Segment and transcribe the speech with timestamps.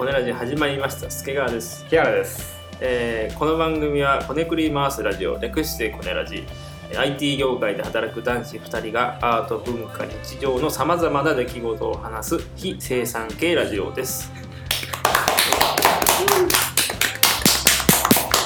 [0.00, 1.10] コネラジ始まりました。
[1.10, 1.84] 助川です。
[1.90, 2.58] キアラです。
[2.80, 6.46] えーこの番組はこねくり回すラジオ略してコネラジ
[6.90, 14.32] えー IT 業界で働く男子2人がアート文化日常のさまざまな出来事を話す非生産系ラジオです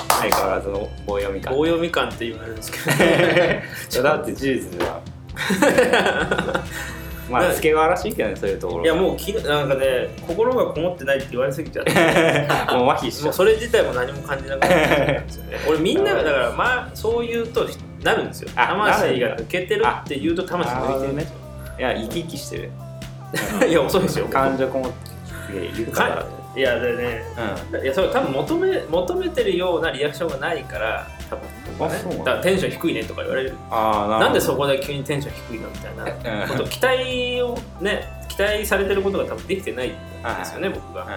[0.09, 1.55] 相変わらずの棒読み感。
[1.55, 5.01] 棒読み感って言われるんですけど だって事実では。
[7.30, 8.84] まあ、助川らしいけどね、そういうところ。
[8.84, 11.92] いやもうきなんかね心がこもってないって言われすぎちゃって。
[12.74, 13.24] もう麻痺しちゃう。
[13.24, 15.59] もうそれ自体も何も感じなくなっちゃったんですよね。
[15.69, 17.66] 俺みんながだからまあそう言うと
[18.02, 18.50] なるんですよ。
[18.56, 21.37] あ魂が抜けてるって言うと魂抜いてるんですよ
[21.77, 22.70] いや、生き生きしてる。
[23.69, 24.27] いや遅いですよ。
[24.27, 25.11] 感情こもって
[25.47, 26.09] すげえ豊か。
[26.09, 27.25] だかいやでね
[27.72, 32.19] ういやそれ多分求め求めてるようなリアクションがないから多分僕はねだ。
[32.19, 33.55] だからテンション低いねとか言われる。
[33.70, 36.48] ななんでそそこで急にテンション低いのみたいなうん。
[36.48, 41.11] こと期待をね期待されてることが多分できてないんですよね僕が、うん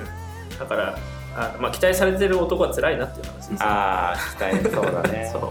[0.00, 0.98] うん、だから
[1.36, 3.62] あ、まあ、期待されてる男は辛いなっていう話です。
[3.62, 5.30] ああ、期待、そうだね。
[5.32, 5.50] そう。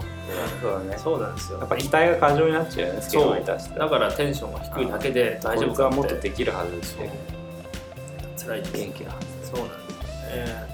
[0.60, 0.98] そうだね。
[0.98, 1.58] そうなんですよ。
[1.58, 3.78] やっぱ期待が過剰になっちゃうよね、助川に対して。
[3.78, 7.06] だからテンションが低いだけで大丈夫こいつはもっかってとできるはずですよ。
[8.38, 8.72] 辛いです。
[8.72, 9.50] 元気なはず。
[9.50, 10.73] そうなんですよね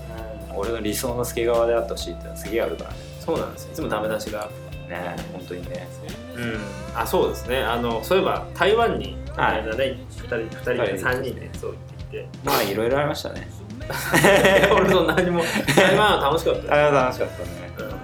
[0.61, 2.97] 俺の理想の助川であってほしいってのはすげえあるからね。
[3.25, 4.49] そうなんですよいつもダメ出しが
[4.89, 5.89] ね本当にね。
[6.37, 6.59] うん
[6.97, 13.49] あそうですねあのそういえば台湾にはい間ね2人2人で3人でそう行ってきてまあいろいろありましたね。
[14.73, 15.43] 俺と何も
[15.75, 17.51] 台湾は楽しかったですあれは楽しかったね。
[17.79, 17.99] うん本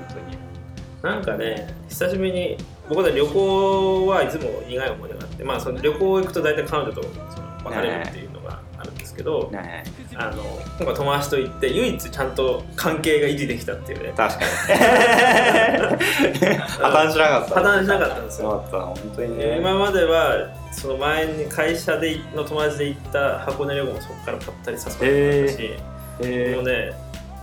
[1.02, 1.14] 当に。
[1.14, 2.56] なんかね久しぶりに
[2.88, 7.00] 僕は旅行はいつも苦い思い出があってまあその旅行行くと大体彼女と
[7.64, 8.25] 別れるっていうの
[9.22, 10.16] があるんですけど、ね。
[10.16, 10.42] あの
[10.78, 14.12] 今回友達と行って唯一ちゃんと関係が維持できたっていうね。
[14.16, 14.50] 確かに。
[16.56, 17.54] 破綻しなかった。
[17.54, 18.64] 破綻しなかったんですよ。
[18.70, 19.58] 本当にね。
[19.58, 25.74] 今まではその前に会社での友達で行った箱根旅行もそこからぱったり誘ってもらったし、
[26.20, 26.92] えもうね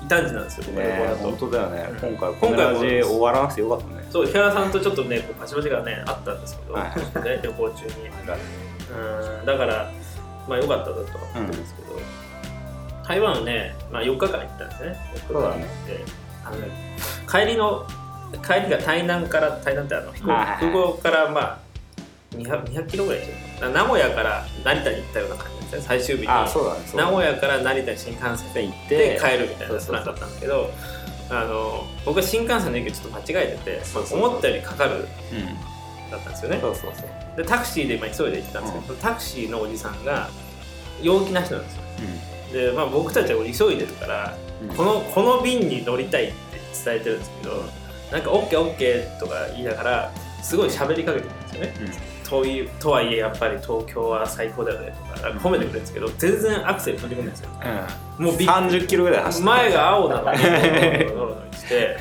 [0.03, 1.89] 異端児なんですよね本当だよね。
[1.89, 2.15] うん。
[2.15, 4.03] 今回、今回も終わらなくてよかったね。
[4.09, 7.91] そう木原さんとちょっとねこうパチパチがねあったんですけど、はいね、旅行中に。
[8.93, 9.91] うんだから
[10.47, 11.99] まあ良かったなとは思ってるんですけど、
[13.07, 14.97] 台湾はね、まあ、4日間行ったんですね。
[15.27, 15.65] 4日間行って、
[16.45, 16.67] あのね
[17.29, 17.85] 帰りの
[18.45, 21.59] 帰りが台南から台南ってあの飛行空港からまあ
[22.35, 23.25] 200, 200キロぐらいで
[23.57, 26.27] すよ名古屋から成田に行ったような感じですね最終日に。
[26.95, 27.03] ね。
[27.03, 30.69] 名古屋から成田に新幹線で行っでて、帰るみたいなプランだったんだけど
[31.29, 35.05] あの僕は新幹線の駅をちょっと間違えてて、まあ思ったよりかかるうん。
[36.13, 36.59] だったんですよね。
[36.61, 37.37] そうそうそう。
[37.37, 38.99] でタクシーで今急いで行ったんですけど、うん。
[38.99, 40.29] タクシーのおじさんが
[41.01, 41.81] 陽気な人なんですよ。
[42.51, 44.75] うで、まあ、僕たちは急いでるから、ん。
[44.75, 46.33] このこの便に乗りたいって
[46.85, 47.63] 伝えてるんですけど
[48.11, 52.13] なんか OKOK とか言いながらすごい喋りかけてるんですよね。
[52.23, 57.49] 遠いとはいえやっぱり東京は最高だよねとか褒めてくれるんですけど全然アクセル踏んでくるんですよ。
[58.19, 58.25] うん。
[58.25, 61.97] もうびっ30キロぐらい走って前が青なのにノロノロノロして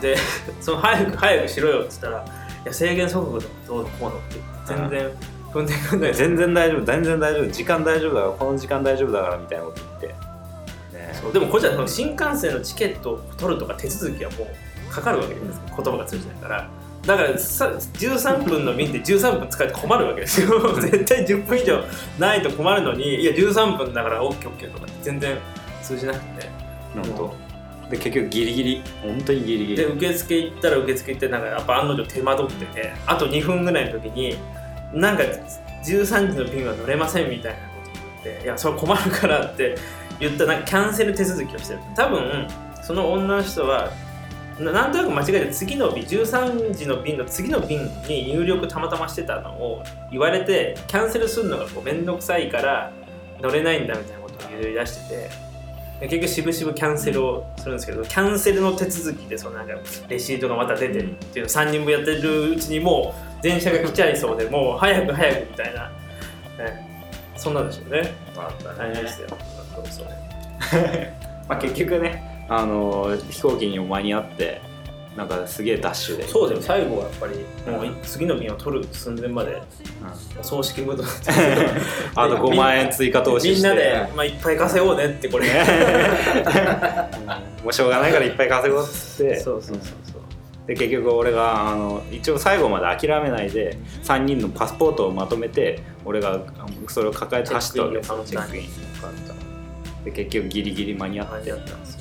[0.00, 0.16] で
[0.60, 2.28] その早く早くしろよって言ったら「い
[2.66, 5.10] や制限速度どうのこうの」って全然
[5.52, 5.66] 踏ん。
[5.66, 10.06] でくんない全然大丈夫全然大丈夫時間大丈夫だからこの時間大丈夫だからみたいなこと言って。
[10.08, 10.14] ね。
[11.14, 14.48] そうでもこっちはその新幹線のチケットを取るとか手続きはも
[14.90, 15.60] うかかるわけじゃないです。
[15.60, 16.68] か言葉が通じないから。
[17.06, 20.60] だからさ13分の便で13分使って困るわけですよ。
[20.80, 21.84] 絶対10分以上
[22.18, 25.38] ないと困るのにいや13分だから OKOK とか全然
[25.82, 26.66] 通じなくて。
[26.96, 27.45] 本当
[27.90, 29.76] で結局ギリギリ本当にギリギリ。
[29.76, 34.36] で受付行ったら受付行ってなんかやっぱ案の定手間取っててあと2分ぐらいの時に
[34.92, 35.22] なんか
[35.84, 39.76] 13時の便は乗れませんみたいなこと言っていやそれ困るからって
[40.18, 41.80] 言ったなんかキャンセル手続きをしてる。
[41.94, 42.48] 多分
[42.82, 43.90] その女の人は
[44.58, 52.90] なんとなく間違えて次の便13時の便の次の便に入力たまたましてたのを言われてキャンセルするのがこう面倒くさいから
[53.42, 55.45] 乗れないんだみたいなことを言い出してて
[56.00, 59.74] 結局しぶしぶキャンセルをするんですけどキャンセルの手続きでそのなんか
[60.08, 65.88] レシートがまた出てるっていうのを3人分やってるうちにもう電車が来ちゃいそうでもう早く早くみたいな、
[66.64, 66.86] ね、
[67.36, 68.14] そんなんでしょうね。
[68.36, 69.28] まあ大変でしたよ。
[69.74, 70.06] そうそう。
[71.48, 74.60] まあ結局ねあの飛行機にも間に合って
[75.16, 76.26] なんかすげえダッシュで。
[76.28, 77.38] そうですよ最後はやっぱり
[77.72, 79.60] もう次の便を取る寸前までうん。
[80.40, 81.08] お葬式ムードに。
[81.08, 81.30] なって
[82.14, 83.68] あと5万円追加投資して。
[83.68, 85.48] みんなで、まあ、いっぱい稼ごうねってこれ。
[85.48, 85.54] うん。
[87.64, 89.40] もうしょうがないからいっぱい稼ごうっつって。
[89.40, 90.22] そうそうそうそう。
[90.66, 96.40] で結局俺があの一応最後まで諦めないで3人のパスポートをまとめて俺が
[96.88, 97.96] それを抱えて走ったわけ。
[97.98, 100.04] ですよチェックイン。
[100.04, 101.34] で結局ギリギリ間に合って。
[101.34, 102.00] 間に合ったんですよ。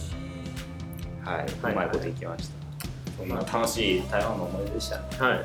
[1.23, 1.45] はい、はい。
[1.73, 2.53] うまいこといきました、
[3.17, 5.03] そんな楽しい台湾の思い出でしたね。
[5.19, 5.39] はい。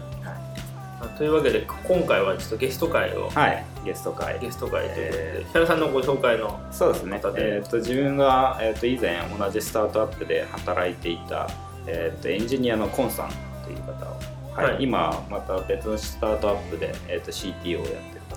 [1.00, 3.31] まあというわけで今回はちょっとゲスト会を。
[3.31, 3.64] はい。
[3.84, 4.38] ゲスト会。
[4.38, 7.20] ゲスト会ということで、えヒャラさんのご紹介のそうですね。
[7.37, 11.49] えー、と自分が、えー、と以前同じスタートアップで働いていた、
[11.87, 13.31] えー、とエンジニアのコンさん
[13.64, 14.16] という方を、
[14.55, 14.75] はい。
[14.75, 14.82] はい。
[14.82, 18.37] 今また別のスタートアップで、えー、と CTO をやってる方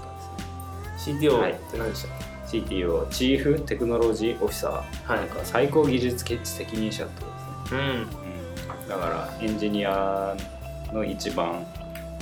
[0.95, 1.19] ですね。
[1.19, 2.13] CTO って何でした？
[2.13, 2.17] っ
[2.53, 5.19] CTO チーフテクノロジーオフィサー、はい。
[5.19, 7.33] なんか最高技術責任者ってこと
[7.63, 7.81] ですね、
[8.22, 8.22] うん、
[8.93, 10.35] だからエンジニア
[10.91, 11.65] の一番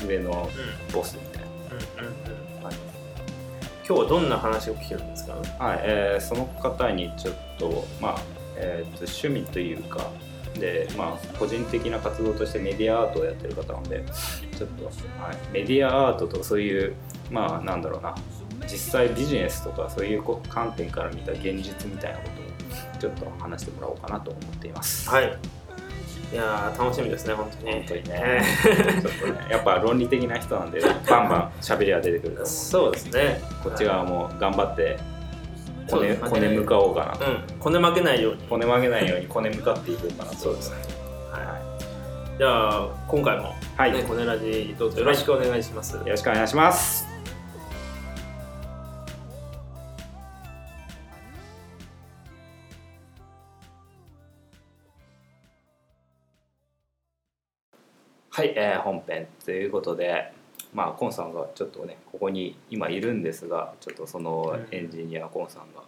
[0.08, 0.50] 上の
[0.94, 2.76] ボスみたいな、はい
[3.84, 5.34] 今日はどんな話を聞けるんですか？
[5.60, 8.16] はいえーその方にちょっとまあ、
[8.56, 10.10] えーと趣味というか
[10.54, 14.06] で、まあ、個人的な活動としてメディアアートをやってる方なので
[14.58, 14.94] ちょっと、はい、
[15.52, 16.96] メディアアートとそういう
[17.30, 18.16] まあなんだろうな
[18.62, 22.42] 実際ビジネスとかそういうこ観点から見た現実みたいなこと
[22.98, 25.10] をちょっと話してもらおうかなと思っています。
[25.10, 25.38] はい
[26.32, 27.74] いやー楽しみですね本当に。
[27.74, 28.12] 本当にね。
[28.16, 32.46] えちょっとねやっぱ論理的な人なんでバンバン喋りは出てくるとー思う。
[32.48, 33.42] そうですね。
[33.64, 34.98] こっち側も頑張って
[35.90, 37.26] こねこね向かおうかなと。
[37.26, 37.80] うんこね。
[37.80, 38.44] 負けないように。
[38.44, 40.38] こね曲げないようにこね向かっていこうかなと。
[40.38, 40.78] そうですね。
[41.32, 41.60] は
[42.38, 43.92] じゃあ今回も、はい。
[43.92, 47.11] ね、コネラジどうぞよろしくお願いします、い、よろしくお願いします
[58.34, 60.32] はい、えー本編ということで
[60.74, 64.76] まあコンさんがちょっとねここに今いるんですがちょっとそのうん。
[64.76, 65.82] エンジニアコンさんが。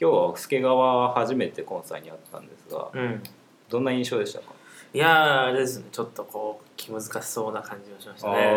[0.00, 3.22] 今日は助川初めてコンさんに会ったんですがうん。
[3.68, 4.46] どんな印象でしたか？
[4.94, 8.54] いやーあれですねちょっとこう気難しそうな感じがしましたね。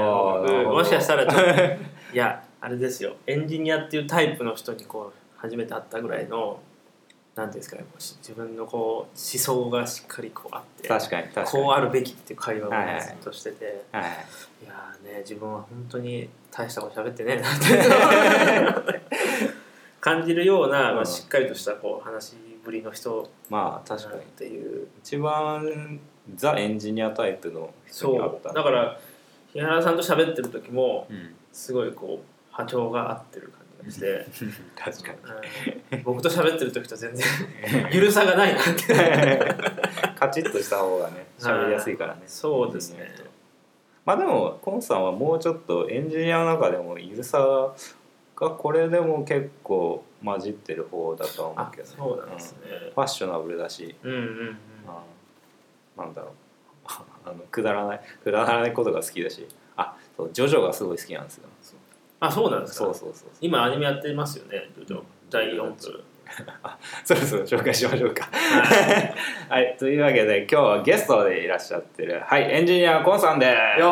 [0.65, 1.51] もしかしたらちょっと
[2.13, 3.15] いやあれですよ。
[3.27, 6.59] エンジニアっていうタイプの人にこう初めて会ったぐらいの
[7.37, 11.63] なんていうんですかね自分のこう思想がしっかりこうあって確かに確かに。
[11.63, 14.03] こうあるべきっていう会話をずっとしてて、はい
[14.63, 14.67] い。
[14.67, 19.01] やーね自分は本当に大したこと喋ってねえなって
[20.01, 21.05] 感じるような、まあ、うん。
[21.05, 24.21] しっかりとしたこう話しぶりの人まあ確かに。
[24.21, 24.87] っていう。
[25.03, 25.99] 一番
[26.35, 28.49] ザエンジニアタイプの人に会った。
[28.49, 28.53] そう。
[28.55, 28.99] だから
[29.53, 31.35] 日原さんと喋ってる時もうん。
[31.51, 34.25] すごいこう波長が合ってる感して、
[34.75, 35.11] 確か
[35.91, 36.03] うん。
[36.03, 37.25] 僕と喋ってる時と全然
[37.91, 38.71] ゆるさがないなって。
[38.71, 38.75] に
[40.15, 42.23] カチッとした方がね喋りやすいからね。
[42.25, 43.15] そうですね。
[44.05, 47.73] まあでもコンさんはもうちょっとエンジニアの中でもゆるさ
[48.35, 51.89] がこれでも結構混じってる方だとは思あうけどね。
[51.97, 52.59] そうなんですね。
[52.71, 52.91] うん。
[52.91, 54.57] ファッショナブルだし、うんうんうん。
[54.85, 55.03] ま
[55.97, 56.31] あなんだろう。
[57.25, 59.47] あのくだらないくだらないことが好きだし。
[59.75, 61.47] あそうジョジョがすごい好きなんですよ
[62.19, 62.85] あそうなんですか？
[62.85, 64.69] そうそうそう今アニメやってますよね
[65.29, 66.03] 第4部。
[67.05, 68.27] そろそろ紹介しましょうか。
[68.31, 69.61] はい。
[69.65, 69.77] はい。
[69.79, 73.79] というわけで今日はゲストでいらっしゃってるはいエンジニアコンさんです。
[73.79, 73.91] よ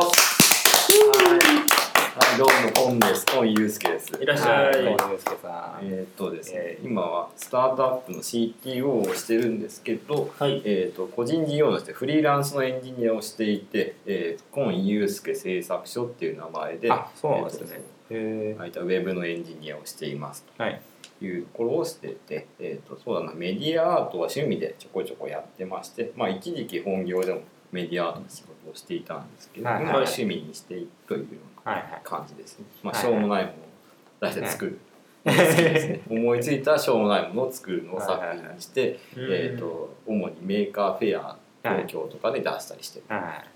[2.18, 3.25] はい、どうも、コンです。
[3.25, 4.12] コンユースケです。
[4.22, 4.86] いらっしゃい。
[4.86, 5.86] はいコンユースケさん。
[5.86, 10.62] えーっとですねえ、ー今はスタートアップの CTO をしてるんですけど、はい。
[10.66, 17.78] えーっと個人事業主でフリーランスのエンジニアをしていて、えー、コンユースケ製作所っていう名前で、あそうなんですね。
[17.78, 17.80] へ
[18.10, 18.81] えー。
[18.81, 20.81] ウェブのエンジニアをしていますえはい。
[21.19, 29.83] というところをしてて、えーっとそうだな、メディアアートは趣味でちょこちょこやってまして、まあ一時期本業でもメディアアートの仕事をしていたんですけど、はいはい。
[29.83, 31.28] 今は趣味にしていくというよ
[31.66, 32.02] うなはいはい。
[32.04, 32.66] 感じですね。
[32.83, 33.04] まあ、はい。
[33.04, 34.80] しょうもないものを出して作る。
[35.26, 43.56] 好きですね思いついたしょうもないものを作るのを作品にして、えー、と主に Maker Faire 東京とかで出したりしてはい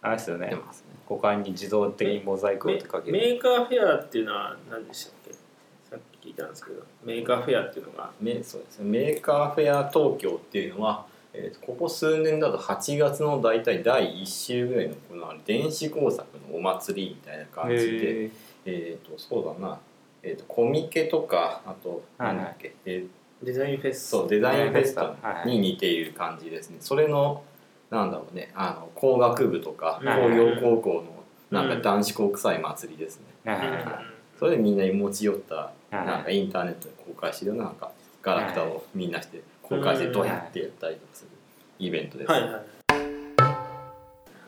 [0.00, 0.54] あれですよね。
[0.54, 0.87] ますね。
[1.08, 5.32] 股間に自動的にモザイクをかけメるーカーフェアっていうのは何でしたっけ？
[5.32, 6.82] さっき聞いたんですけど。
[7.04, 8.10] Maker Faire っていうのが。
[8.20, 8.90] メそうですね。
[8.90, 18.30] Maker Faire 東京っていうのは、えー、とここ数年だと8月の大体第1週ぐらいの行われる電子工作のお祭りみたいな感じで、へ
[18.66, 19.78] えー、とそうだな、
[20.22, 22.36] えー、とコミケとかあとはいはい。
[22.36, 23.08] なんだっけ、えー
[23.40, 24.08] デザインフェス。
[24.08, 25.48] そうデザインフェスタはい。
[25.48, 26.78] に似ている感じですね。
[26.80, 27.44] それの
[27.90, 28.50] なんだろうね。
[28.54, 30.08] あの工学部とかうん。
[30.30, 31.04] 工業高校の
[31.50, 31.82] なんうん。
[31.82, 33.24] か男子校臭い祭りですね。
[33.46, 33.64] ーは
[34.02, 34.04] い
[34.38, 35.94] それでみんなに持ち寄ったはい。
[36.06, 37.90] なんかインターネットで公開してるようななんか
[38.22, 41.30] ガラクタをみんなして公開してどうやってやったりとかする
[41.78, 42.30] イベントです。
[42.30, 42.62] はいはい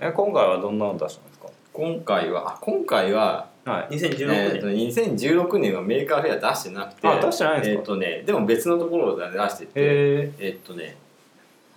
[0.02, 1.48] え今回はどんなの出したんですか？
[1.72, 3.94] 今回はあ今回ははい。
[3.94, 7.80] 2016えー、と年、2016年は Maker Faire 出してなくてあ出してないんですか？
[7.80, 10.96] えーとね、でも別のところで出しててへええっとね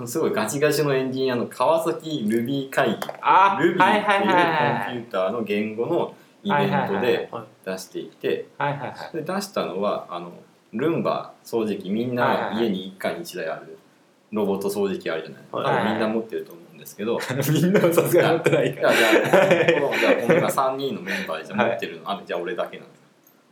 [0.05, 2.97] すごいガチガチのエンジニアの川崎 Ruby 会議。
[3.21, 8.47] あ Ruby っていうコンピューターの言語のイベントではい出していて。
[9.13, 10.31] 出したのはあの
[10.73, 13.77] ルンバ掃除機みんな家に1回に1台ある
[14.31, 17.17] ロボット掃除機あるじゃない、はい多分みんな持ってると思うんでですけど。
[17.51, 18.93] みんなはさすがに持ってないから。
[18.93, 23.02] じゃあこの今3人のメンバーでじゃあ持ってるの、あじゃあ俺だけなんです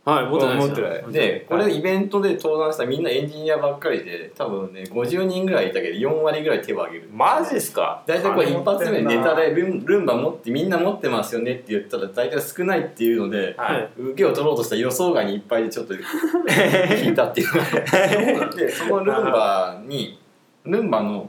[0.04, 0.68] はい持ってないですよ。
[0.68, 1.12] 持ってない。
[1.12, 7.08] でこれイベントで登壇したみんなエンジニアばっかりで多分ね50人ぐらいいたけど4割ぐらい手を挙げる。
[7.12, 8.02] マジっすか？
[8.06, 13.90] 大体これ一発目ネタでルンルンバ持ってみんな持ってますよねって言ったら大体少ないっていうのではい。
[13.96, 17.48] 受けを取ろうとした予想外にいっぱいでちょっと引いたっていう。
[18.56, 20.18] でそのルンバに
[20.64, 21.28] ルンバの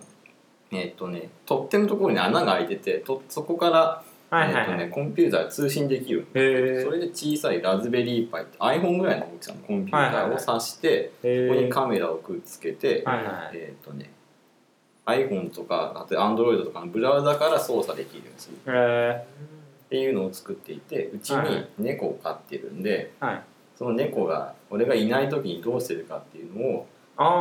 [0.72, 4.01] えっとね取っ手のところに穴が開いててとそこから、
[4.34, 4.63] はいはいはい。
[4.63, 14.10] えっとね、コンピューターで通信できるへそれで小さいラズベリーパイって iPhone ぐらいの大きさのコンピューターを挿して、えここにカメラをくっつけて、はいはいえっ、とね
[15.06, 23.44] iPhone とかあと Android とかのブラウザから操作できるようにすっていうのを作っていてうちに猫を飼ってるんで、はい。
[23.75, 26.88] その猫が俺がいない時にどうしてるかっていうのを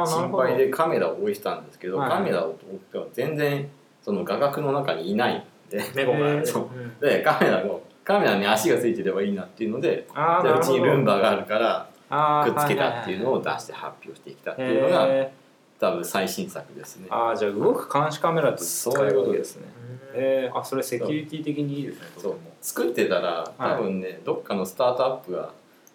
[0.07, 3.71] 心配でカメラを置いてたんですけど、はいカメラを置いては全然
[4.03, 5.47] その画角の中にいない
[5.79, 6.47] んで猫が。
[6.47, 7.05] そう。
[7.05, 15.33] でカメラをカメラに足がついてればいいなっていうのでじゃあうちにルンババがあるからあくっつけたっていうのを出して発表してきたっていうのがへ
[15.79, 17.09] 多分最新作ですね。
[17.09, 17.15] ー。
[17.15, 19.65] ああじゃあ動く監視カメラと使えるわけですね。
[19.67, 22.33] うんえー、あそれセキュリティ的にいいですねそう。
[22.33, 22.39] も。
[22.61, 25.51] 作ってたら多分ね、どっかのスタートアップが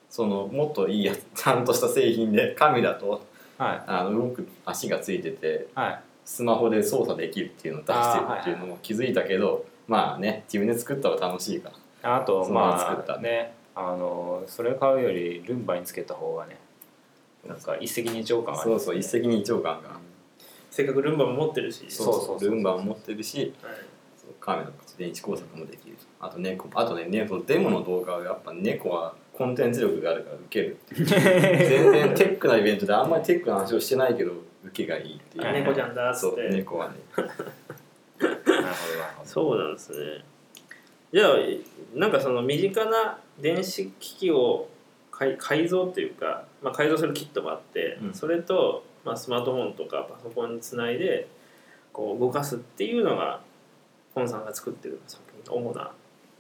[0.10, 3.22] そのもっといいやつちゃんとした製品でカメラと
[3.58, 3.82] はい。
[3.88, 11.72] あの動く足がついててはいスマホで操作できるっていうのを出してるっていうのも気づいたけど、まあね自分で作ったら楽しいか
[12.04, 12.18] ら。
[12.18, 13.16] あとままま作った。
[13.16, 16.58] あねあのそれ買うよりルンバにつけた方がね
[17.48, 19.98] なんか一石二鳥感ありそうそう一石二鳥感が、
[20.70, 21.86] せっかくルンバも持ってるし。
[21.88, 22.40] そうそうそう。
[22.42, 23.76] そうルンバも持ってるしはい。
[24.18, 25.96] そうカメラの電子工作もできる。
[26.20, 26.68] あと猫。
[26.76, 31.06] あとねねそのデモの動画はやっぱ猫はコンテンツ力があるから受けるっていう。
[31.08, 34.34] 全然テックなイベントであんまりテックな話をしてないけど
[34.68, 36.96] 受けがいいっていう、はい猫ちゃんだっつそうって猫はね。
[37.18, 37.30] なる
[38.40, 38.74] ほどなる
[39.18, 39.30] ほど。
[39.30, 40.24] そうなんですね。
[41.14, 41.36] じゃあ
[41.96, 44.68] なんかその身近な電子機器を
[45.12, 48.14] 改改造というか、まあ、改造するキットがあって、うん。
[48.14, 51.28] それと、まあ、スマートフォンとかパソコンにつないで
[51.94, 53.42] こう動かすっていうのが
[54.14, 55.92] ポンさんが作ってる作品の主な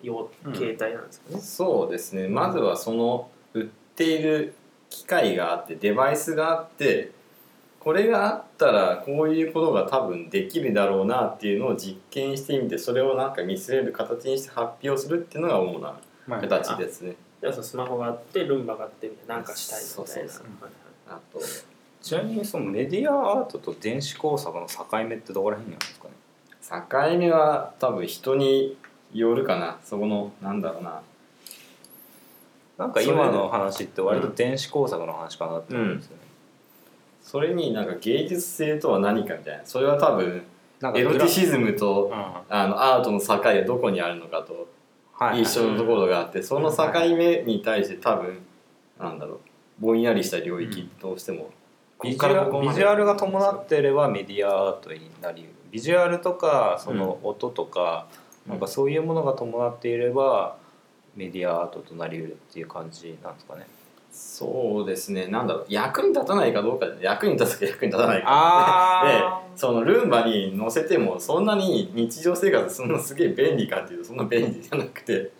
[0.04, 2.28] 用うん形態なんですかね、そうですね。
[2.28, 3.66] まずはその売っ
[3.96, 4.54] ている
[4.90, 7.12] 機械があってデバイスがあって
[7.88, 17.16] これがあったらこういうことが多分できるだろうなっていうのを実験してみてそれをなんか見せれる形にして発表するっていうのが主なはい形ですね。
[17.40, 19.96] じゃあそのスマホがあってルンバがあってみたいななんかしたいみたいな。
[19.96, 20.44] そうそうそう。
[20.62, 20.72] はい
[21.08, 21.40] あと
[22.02, 27.14] ちなみにそのメディアアートと電子工作の境目ってどこら辺にあるんですかね。
[27.14, 28.78] 境目は多分人に
[29.14, 29.78] よるかな。
[29.86, 31.02] そこのなんだろうな。
[32.78, 36.24] なんか今の話って割と電子工作の話かなって思うんですよね、
[37.28, 39.66] それになんか芸術性とは何かみたいな。
[39.66, 40.44] それは多分
[40.96, 42.14] エロティシズムとうん。
[42.50, 44.70] あのアートの境がどこにあるのかと
[45.12, 48.40] はい一緒のところがあってその境目に対して多分
[48.98, 49.40] なんだろう
[49.80, 51.50] ぼんやりした領域どうしても
[52.02, 58.08] ビジュアルが伴ってればメディアアートになりうるビジュアルとかその音とか、
[58.48, 60.56] なんかそういうものが伴っていれば
[61.18, 63.68] メディアアートとなりうるっていう感じなんですかね
[64.12, 65.28] そうですね。
[65.28, 65.66] なんだろう。
[65.68, 66.86] 役に立たないかどうか。
[66.88, 68.26] で役に立つか役に立たないか。
[68.28, 75.32] あ でそのルンバに乗せてもそんなに日常生活そんなすげえ便利かっていうとそんな便利じゃなくて。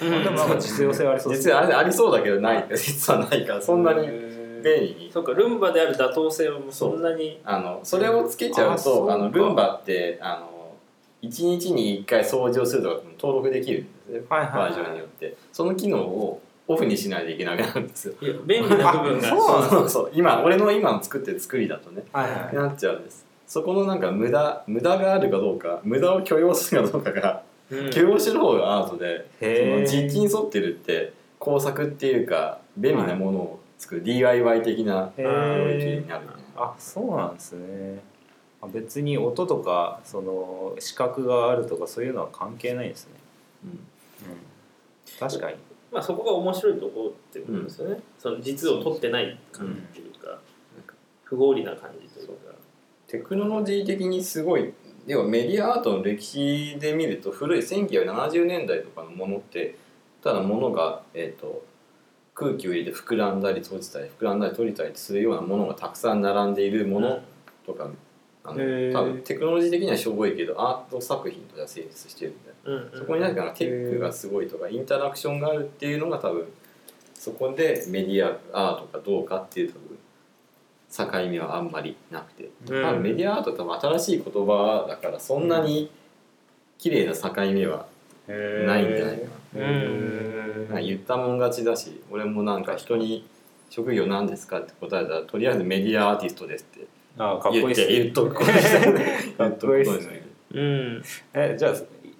[0.00, 0.24] うん。
[0.24, 2.66] でもなんか実用性ありそうです実はありそうだけどない。
[2.74, 5.10] 実はないからそんなに便利に。
[5.12, 7.38] そうかルンバである妥当性はもうそんなに。
[7.44, 10.56] あのそれをつけちゃうとあのルンバってあの
[11.22, 14.20] 1日に1回掃除をするとか登録できるんですね。
[14.28, 14.70] はいはいはい。
[14.70, 15.36] バージョンによって。
[15.52, 18.14] その機能をオフにしないといけなくなるんですよ。
[18.20, 19.28] いや便利な部分が。
[19.28, 19.88] あそうそうそう。
[19.88, 22.02] そう今俺の今の作ってる作りだとね。
[22.12, 27.90] はいはいなっちゃうんですそこのなんか無駄無駄があるかどうか無駄を許容するかどうかがうん。
[27.90, 38.00] 許容してる方がアートでその実地に沿ってるって工作っていうか便利なものを作る DIY 的なへ領ー域になるねあそうなんですね。
[38.62, 43.12] あ別に音とかその視覚があるとかそういうのは関係ないんですね、
[43.64, 43.70] うん。
[43.70, 43.78] うん、
[45.18, 45.56] 確かに
[45.92, 50.38] まあそこが面白いところってことですよね、その実を取ってない感じっていうか、
[51.24, 52.34] 不合理な感じというか。
[53.06, 54.72] テクノロジー的にすごい
[55.06, 59.76] 要はメディアアートの歴史で見ると古い1970年代とかのものって
[60.22, 61.64] ただものが、えー、と
[62.34, 67.20] 空気を入れて膨らんだり閉じたり膨らんだり閉じたりするようなものがたくさん並んでいるもの
[67.64, 67.88] とか、
[68.48, 72.98] あの多分テクノロジー的にはしょぼいけどアート作品としては成立してるんだようんうん。
[72.98, 76.46] そこになんかテックがすごいとかインタラクションがあるっていうのが多分
[77.14, 79.98] そこでメディアアートかどうかっていう多分
[81.24, 82.50] 境目はあんまりなくて。
[82.68, 82.82] うん。
[82.84, 85.90] 多分メディアアートって多分新しい言葉だからそんなに
[86.78, 87.86] 綺麗な境目は
[88.28, 89.24] ないんじゃないか
[89.54, 90.80] うな。
[90.80, 93.26] 言ったもん勝ちだし俺もなんか人に
[93.70, 96.86] 「職業何ですか?」って答えたらとりあえずメディアアーティストですって
[97.18, 100.26] あかっこいいす言っとくことですねかっこいいっすね。
[100.52, 101.02] うん。
[101.34, 101.70] えじゃ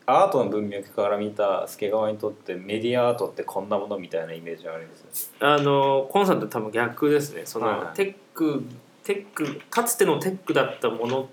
[0.06, 5.34] あアートの文脈から見た助川にとってメディアアートってこんなものみたいなイメージがあるんです？
[5.40, 7.42] あのコンサート多分逆ですね。
[7.44, 7.78] その、はい。
[7.78, 8.64] はいテック
[9.04, 11.26] テックかつてのテックだったものっ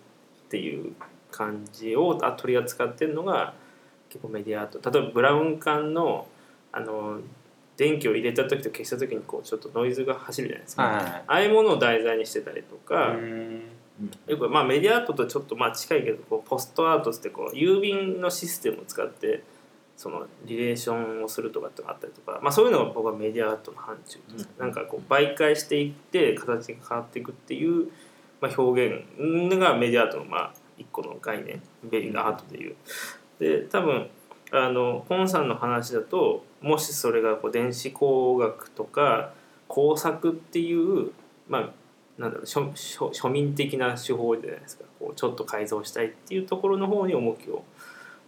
[0.49, 0.93] ていう
[1.31, 3.53] 感じをあ取り扱ってるのが
[4.09, 4.91] 結構メディアアート。
[4.91, 6.27] 例えばブラウン管の
[6.71, 7.19] あの
[7.77, 13.61] 電気を入れた時と消した時にこうちょっとノイズが走るじゃないですか、はいああいうものを題材にしてたりとか、うん。
[14.27, 19.43] よくまあメディアアートとちょっとまあ近いけどこうポストアートってこう郵便のシステムを使って
[19.95, 27.89] そのリレーションをするとかってのがあったりとか、まあ、そういうのが僕はメディアアートの範疇です、なんかこう媒介していって形が変わっていくっていう、
[28.41, 32.75] まあ、表現がメディアアートのまあ一個の概念ベリーがアートでいう。
[33.39, 34.09] で多分
[34.53, 39.33] あのポンさんの話だともしそれがこう電子工学とか
[39.67, 41.11] 工作っていう
[41.49, 41.69] まあ
[42.21, 42.71] なんだろう庶
[43.09, 44.83] 庶民的な手法じゃないですか。
[44.99, 47.63] こうちょっと改造したいっていうところの方に重きを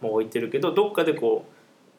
[0.00, 1.52] もう置いてるけどどっかでこう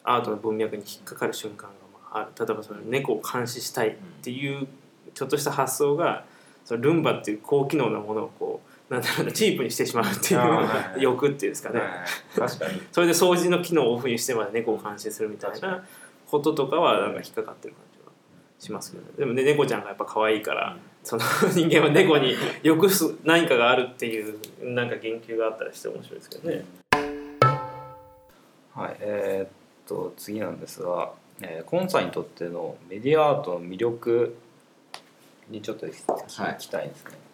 [0.04, 1.70] アートの文脈に引っかかる瞬間
[2.12, 2.46] がある。
[2.46, 4.68] 例えばその猫を監視したいっていう
[5.14, 6.26] ちょっとした発想が
[6.66, 11.02] そのルンバっていう高機能なものをこうなんだろうなチープにしてしまうっていうはいはい。
[11.02, 11.88] 欲っていうんですかね、はい。
[12.38, 12.82] 確かに。
[12.90, 15.84] それで掃除の機能をオフにしてまで猫を監視するみたいな
[16.26, 18.12] こととかはなんか引っかかってる感じは
[18.58, 19.10] しますけどね。
[19.18, 26.64] でもね猫ちゃんがやっぱ可愛いから、その人間は猫に良くす何かがあるっていうなんか言及があったりして面白いですけどね。
[28.74, 29.50] はいえーっ
[29.88, 34.36] と次なんですが、えー、コンさんにとってのメディアアートの魅力
[35.48, 37.27] にちょっと聞きたいですね、なるほ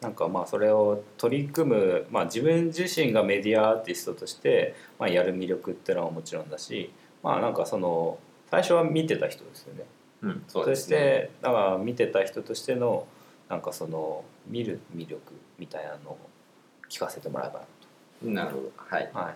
[0.00, 8.18] なんかまあそれを取り組む、まあ、自分自身がメディアアーティストとして、まあ、やる魅力っていうのはもちろんだしまあなんかその
[8.50, 9.84] 最初は見てた人ですよね。
[10.22, 10.96] ど、うん、そそうしですね。
[10.96, 13.06] てだから見てた人としての
[13.48, 15.20] なんかその見る魅力
[15.58, 16.18] みたいなのを
[16.88, 17.64] 聞かせてもらえば
[18.22, 18.72] なるほど。
[18.76, 19.10] はい。
[19.12, 19.34] はい。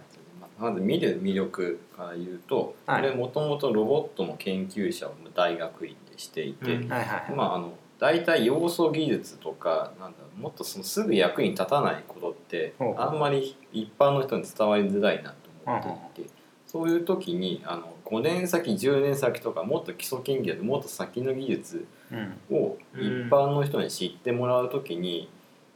[0.59, 3.03] まず見る魅力から言うと、はい。
[3.03, 6.89] これもともとロボットの研究者を大学院でしていて、うん。
[6.89, 7.33] はいはい。
[7.35, 15.37] まああの大体要素技術とかなんだろうもっとそのすぐ役に立たないことってあんまり一般の人に伝わりづらいなと
[15.67, 16.31] 思っていて、
[16.67, 22.57] そういう時にあの5年先10年先とかもっと基礎研究でもっと先の技術うん。
[22.57, 25.29] を一般の人に知ってもらう時に、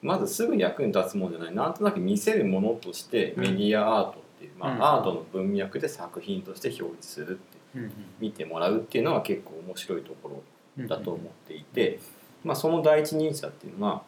[0.02, 1.54] まずすぐ役に立つものじゃない。
[1.54, 4.82] なんとなく見せるものとしてメディアアートっていう、まうん。
[4.82, 10.42] あ、アートの文脈で作品として表示するってうん見てもらうっていうのは結構面白いところ
[10.78, 12.00] うんだと思っていて、
[12.44, 14.02] まあ、その第一人者っていうのは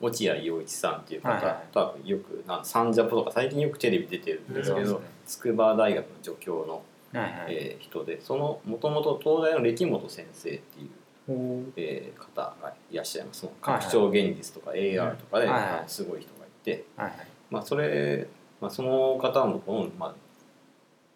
[0.00, 1.56] 落合陽一さんっていう方、はいはい。
[1.72, 5.06] 多分よくなんサンジャポとか最近よくテレビ出てるんですけどね。
[5.26, 7.54] 筑波大学の助教の、はいはい。
[7.54, 13.46] えー人でそのもともと東大の歴本先生っていう、えー方がいらっしゃいます。
[13.60, 15.84] 拡張現実とか AR とかで、はいはい。
[15.86, 17.26] すごい人がいて、はいはい。
[17.50, 18.26] まあ、それ、
[18.60, 20.14] まあ、その方のこの、まあ、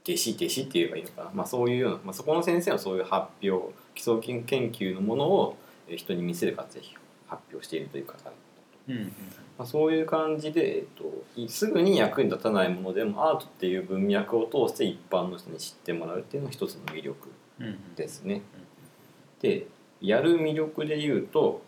[0.05, 6.83] 弟子弟子って言えばいいのかな、まあ、そういうような、まあ、そこの先生はそういう発表基礎研究のものをえー人に見せる活を
[7.27, 8.31] 発表しているという方
[8.89, 9.05] うんうん。
[9.59, 11.05] まあ、そういう感じで、えっと、
[11.37, 17.29] いすぐに役に立たないものでもアートっていう文脈を通して一般の人に知ってもらうっていうのが一つの魅力
[17.97, 18.43] ですね。
[19.41, 19.67] で
[20.01, 21.63] やる魅力で言うと,、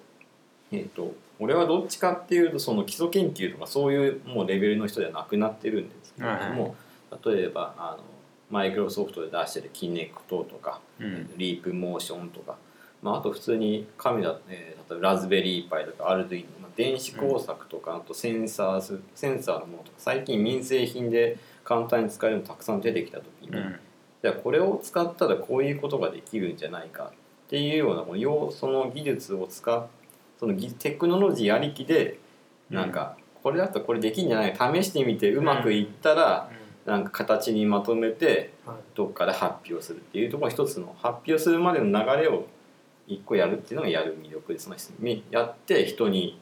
[0.71, 6.75] えー、と俺はどっちかっていうとその基礎研究とかそういうもうレベルの人ではなくなってるんですけれども、
[7.25, 8.05] 例えばあの
[8.53, 11.31] マイクロソフトで出してるキネクトとか、うん。
[11.39, 12.57] リープモーションとか、
[13.03, 23.77] まあ、あと普通にカメラ、えー例えばラズベリーパイとかアルドゥイノ、まあ、電子工作とか、あとセンサーズセンサーのものとか最近民生品で簡単に使えるのたくさん出てきた時に、うん。
[24.23, 29.87] じゃあこれを使ったらこういうことができるんじゃないかっていうようなこの要その技術を使う
[30.39, 32.19] その技テクノロジーありきで
[32.71, 36.51] なんかこれだったらこれできるんじゃないか試してみてうまくいったら
[36.87, 38.77] なんか形にまとめてはい。
[38.95, 42.47] どっかで発表するっていうところが一つの発表するまでの流れを
[43.15, 44.77] 一個やるっていうのがやる魅力ですその
[45.31, 46.39] やって人に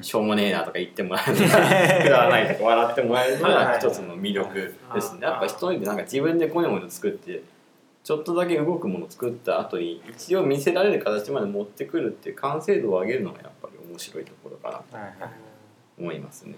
[0.00, 5.20] しょうもねえなとか言ってもらえるのがくだらないとか笑ってもらえるのが一つの魅力ですね。
[5.22, 7.42] やっぱ一人でなんか自分でこういうもの作って
[8.04, 15.32] ちょっとだけ動くものを作った後に一応見せられる形まで持ってくるっていう完成度を上げるのがやっぱり面白いところかなと
[15.98, 16.54] 思いますね。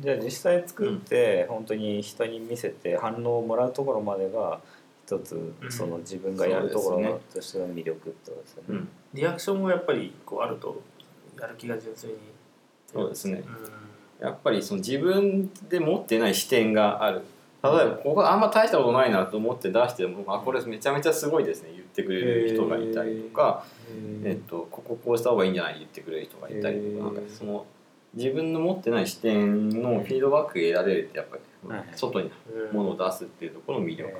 [0.00, 4.60] じゃあ実際作って本当に人に見せて反応をもらうところまでが
[5.06, 5.70] 一つうん。
[5.70, 8.66] その自分がやるところとしての魅力ってことですよね。
[8.70, 10.82] うん、リアクションもやっぱりこうあると
[11.40, 12.16] やる気が純粋に
[12.92, 13.44] そうですね。
[14.20, 14.26] うん。
[14.26, 17.22] やっぱりその自分で持ってない視点がある。
[17.64, 23.64] 例えばここあんま大したことないなと思って出してもあこれめちゃめちゃすごいですね言ってくれる人がいたりとか、
[24.22, 27.64] えっと、こここうした方がいいんじゃない言ってくれる人がいたりとかなんかその
[28.12, 34.10] 自分の持ってない視点のフィードバックが得られるってやっぱりはい外にうんものを出すっていうところの魅力。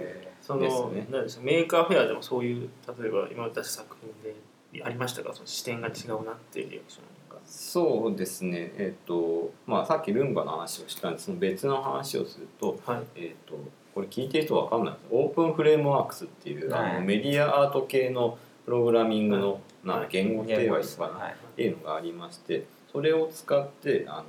[0.46, 1.06] その、ですね。
[1.10, 2.68] なんでしょう Maker Faire でもそういう
[3.00, 4.32] 例えば今出した作品
[4.78, 5.32] でありましたか？
[5.32, 7.40] その視点が違うなっていうリアクションが。
[7.46, 13.02] そうですね、えっとまあ、さっきルンバの話をしたんですその別の話をすると,、はい。
[13.16, 13.58] えっと
[13.94, 15.06] これ聞いてる人わかんないです。
[15.10, 16.94] オープンフレームワークスっていう、あはい。
[16.94, 21.32] のメディアアート系のプログラミングの、なんか言語って言えばいいのかな、はい。
[21.32, 24.24] っていうのがありましてそれを使ってあの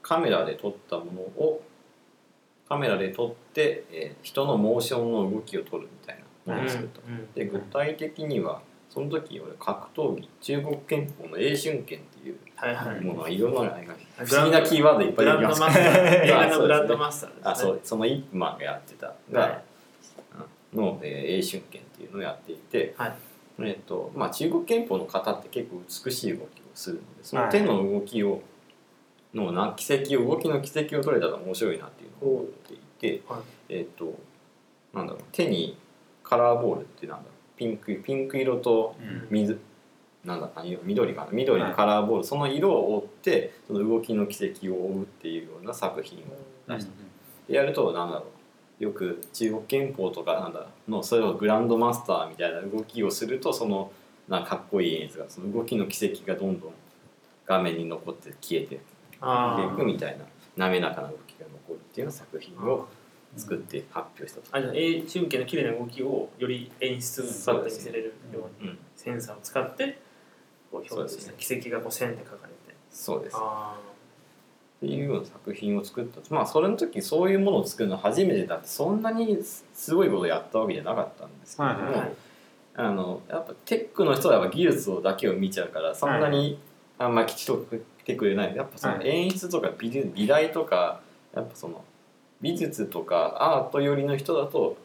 [0.00, 1.60] カメラで撮ったものを
[2.68, 7.00] カメラで撮って、えー人のモーションの動きを撮るみたいなものを作った。
[7.06, 7.32] うん。
[7.32, 13.00] で具体的にはその時俺格闘技中国憲法の英春拳っていうはいはい。
[13.00, 13.76] ものがいろんなのが
[14.16, 16.62] 不グラン思議なキーワードいっぱグい出てきます映画のあそうですね。
[16.62, 17.42] グランドマスターですね。
[17.44, 17.80] あそう。
[17.84, 19.50] そのイップマンがやってたが、はい。
[19.52, 19.58] うん
[20.74, 23.14] の、えー、英春拳っていうのをやっていて、はい。
[23.60, 28.40] えっとまあ、中国憲法の方って結構美しい動きをするのでその手の動きを、
[29.34, 33.40] のな軌跡を動きの軌跡を取れたら面白いなっていうのを思っていて、はい。
[33.68, 34.18] えっと
[34.94, 35.76] なんだろう手に
[36.22, 38.96] カラーボールってなんだろうピンクピンク色と
[39.30, 39.58] 水
[40.24, 46.22] なんだあ色緑かな緑のカラーボール、その色を追ってその動きの軌跡を追うっていうような作品を
[46.68, 48.26] 出してやるとなんだろ
[48.80, 53.90] うよく中国憲法とかなんだのそれをグランドマスターみたいな動きをするとその
[54.28, 56.72] なんかかっこいい演出がその動きの軌跡がどんどん
[57.46, 58.80] 画面に残って消えて
[59.18, 60.24] いあくみたいな
[60.56, 62.88] 滑らかな動きが残るっていうような作品を
[63.36, 64.56] 作って発表したと。
[64.56, 69.98] あじゃあ英春拳の綺麗な動きをより演出されて見せれるようにうん、センサーを使って
[70.70, 72.76] こう表示そうした軌跡がこう線で書かれて。
[72.90, 73.36] そうです。
[73.38, 73.78] あ
[74.78, 76.20] っていうような作品を作った。
[76.34, 82.12] まあそれの時そういうものを作るのは初めてだってそんなにすごいことをやったわけじゃなかったんですけども、はいあはい。
[82.76, 86.60] あのやっぱテックの人はやっぱ技術をだけを見ちゃうからそんなに
[86.98, 87.64] あんまりきちっと
[87.98, 88.56] 来てくれない。
[88.56, 89.08] やっぱそのはい。
[89.08, 91.00] 演出とか美術美大とか
[91.34, 91.84] やっぱその
[92.40, 94.76] 美術とかアート寄りの人だと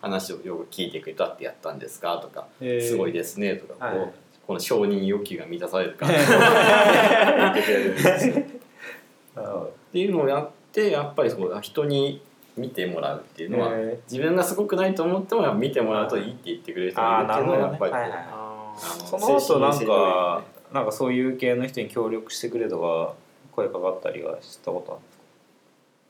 [0.00, 4.12] 話をよく聞いてくれたってやったんですかとかすごいですねとかこう、はい。
[4.46, 8.34] この承認欲求が満たされるか ってくれるんですよ。
[9.40, 12.20] っていうのをやってやっぱりそう人に
[12.56, 13.70] 見てもらうっていうのは、
[14.10, 17.92] 自分がすごくないと思っても見てもらうといいって言ってくれる人がいるっていうのはやっぱり
[18.78, 23.14] その後なんかなんかそういう系の人に協力してくれとか
[23.52, 24.96] 声かかったりはしたことあ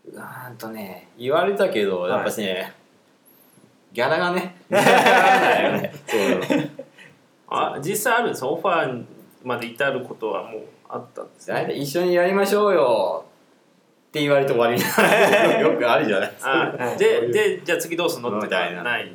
[0.06, 0.46] るんですか？
[0.46, 2.10] うーんとね言われたけどはい。
[2.12, 2.72] やっぱしね、
[3.92, 4.56] ギャラがね。
[7.48, 8.48] あ実際あるんですか？
[8.48, 9.04] オファー
[9.44, 13.24] まで至ることはもうあったんです大体一緒にやりましょうよ。
[14.08, 16.52] って言われて終わりよくあるじゃないですか。
[16.52, 18.36] あはいででじゃあ次どうすんの？
[18.38, 19.08] ってみたいなない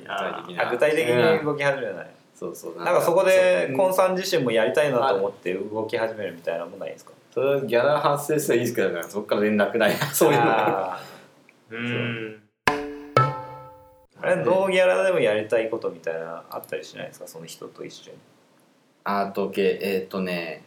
[0.71, 2.77] 具体的に動き始めないそうそう。
[2.77, 7.11] なんかそこでコンさん自身もやりたいなと思って動き始めるみたいなもんないですか？
[7.33, 10.05] それはギャラ発生したらいいですけどそこから連絡ないな。
[10.13, 10.45] そういうの。
[11.71, 12.41] うん。
[12.67, 13.25] ー
[14.21, 17.27] あれノーギャラでもやりたいことみたいなあったりしないですか？
[17.27, 18.17] その人と一緒に。
[19.03, 20.63] アート系えーっ、とね。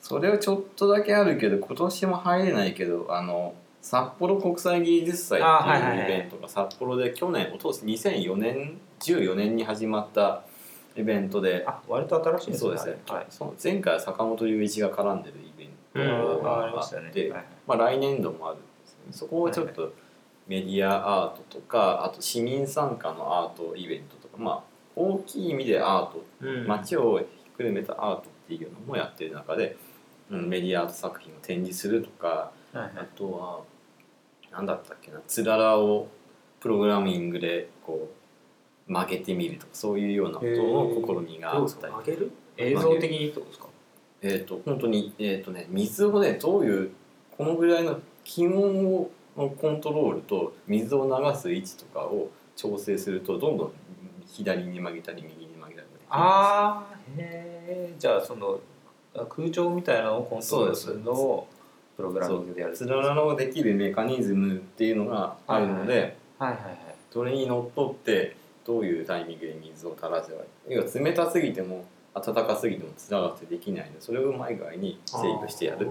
[0.00, 3.52] それはちょっとだけあるけど今年も入れないけどあの
[3.82, 10.42] 札幌国際芸術祭あってはいうイベントが札幌で去年おととし2004年14年に始まった
[10.98, 11.64] イベントで。
[11.66, 13.26] あ割と新しいですそうですね、はい。
[13.30, 16.42] その前回は坂本龍一が絡んでるイベントうん。
[16.42, 17.06] があありましたね。
[17.06, 17.44] あって、はい。
[17.66, 19.12] まあ、来年度もあるんですよね。
[19.12, 19.92] そこをちょっと
[20.48, 24.62] メディアアートとかあと市民参加のアートイベントとかまあ
[24.96, 26.66] 大きい意味でアートうん。
[26.66, 29.76] 街をひっくるめたアートっていうのもやってる中で、
[30.30, 32.90] うん、メディアアート作品を展示するとかはいはい。
[32.96, 33.60] あとは
[34.50, 36.08] 何だったっけなつららを
[36.60, 38.17] プログラミングでこう
[38.88, 40.40] 曲げてみるとかそういうようなこ
[41.06, 41.98] との試みがあったりか？
[42.06, 42.32] 上げる？
[42.56, 43.66] 映像的にってことですか？
[44.22, 46.90] えっ、と本当にえっ、とね水をねどういう
[47.36, 53.72] このぐらいの気温をのコントロールと水を流す位置とかを調整するとどんどん
[54.26, 58.58] 左に曲げたり右に曲げたりああへえじゃあその
[59.14, 61.48] あ空調みたいなのをコントロールするのを
[61.96, 66.78] プログラミングでやるつららのできるメカニズムっていうのがあるので、はいはいはい。
[67.12, 68.36] それにのっとって
[68.68, 70.74] どういうタイミングで水を垂らせばいい？
[70.74, 75.88] 要は冷たすぎても暖かすぎてもつながってできないのでそれをうまい具合に制御してやる。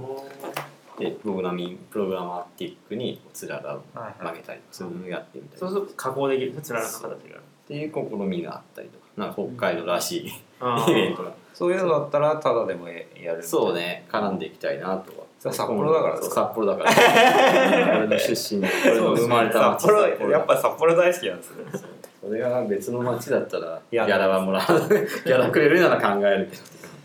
[0.99, 3.81] でプログラミングプログラマティックにつららを
[4.19, 7.09] 曲げたりそういうのをやってみたりそうすると加工できるつららの形が。
[7.09, 10.27] っていう試みがあったりとかなんか北海道らしい
[10.89, 11.31] イベントが。
[11.53, 15.25] そういうのだったらただでもやるそうね絡んでいきたいなとは。
[15.39, 16.91] 札幌だから札幌だから。
[17.99, 21.63] 俺の出身で俺の生まれた町札幌やっぱ札幌大好きなんですね
[22.27, 24.63] それが別の町だったらギャラはもらう。
[24.65, 26.57] ギャラくれるなら考えるけ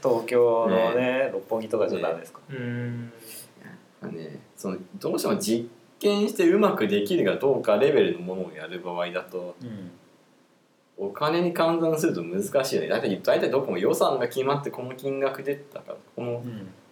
[0.02, 2.40] 東京のね六本木とかじゃダメですか？
[2.50, 3.12] うん。
[4.02, 5.68] どねそのどうしても実
[6.00, 9.54] 験してうまくできるかどうかレベルのものをやる場合だと
[10.98, 12.88] お金に換算すると難しいよね。
[12.88, 16.42] 大体大体どこも予算が決まってこの金額でだからこの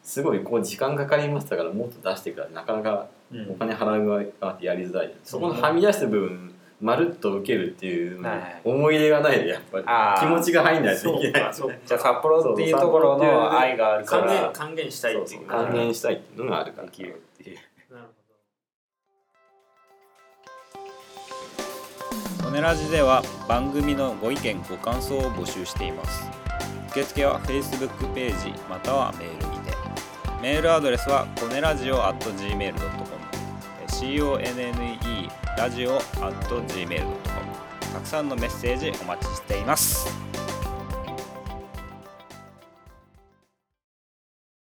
[0.05, 3.09] すごいこう時間かかりましたからもっと出してからなかなか
[3.51, 5.13] お金払う側がやりづらい。
[5.25, 10.27] そこのはみ出した部分まるっと受けるっていうはい思い入れがないでやっぱり。
[10.27, 16.89] 気持ちが入んないといけないじゃあ札幌っていうところの愛があるか還元ら還元したいっていう還元したいっていうのがあるから。
[16.89, 17.59] できるっていう
[22.43, 26.29] ソネラジでは番組のご意見ご感想を募集しています。
[26.91, 29.71] 受付は Facebook ページまたはメールにて。
[30.43, 33.21] メールアドレスはコネラジオ at gmail.com
[33.87, 35.10] CONNE
[35.61, 37.21] ラジオ gmail.com
[37.93, 40.30] たくさんのメッセージお待ちしています。